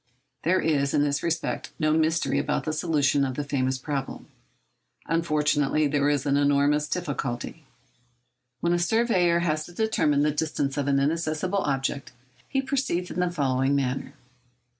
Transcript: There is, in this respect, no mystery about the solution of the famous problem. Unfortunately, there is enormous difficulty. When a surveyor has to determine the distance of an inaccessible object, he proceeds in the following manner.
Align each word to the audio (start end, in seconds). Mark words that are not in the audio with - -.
There 0.41 0.59
is, 0.59 0.95
in 0.95 1.03
this 1.03 1.21
respect, 1.21 1.69
no 1.77 1.93
mystery 1.93 2.39
about 2.39 2.63
the 2.63 2.73
solution 2.73 3.23
of 3.23 3.35
the 3.35 3.43
famous 3.43 3.77
problem. 3.77 4.29
Unfortunately, 5.05 5.85
there 5.85 6.09
is 6.09 6.25
enormous 6.25 6.87
difficulty. 6.89 7.65
When 8.61 8.73
a 8.73 8.79
surveyor 8.79 9.41
has 9.41 9.63
to 9.67 9.73
determine 9.73 10.23
the 10.23 10.31
distance 10.31 10.75
of 10.75 10.87
an 10.87 10.99
inaccessible 10.99 11.59
object, 11.59 12.13
he 12.49 12.63
proceeds 12.63 13.11
in 13.11 13.19
the 13.19 13.29
following 13.29 13.75
manner. 13.75 14.15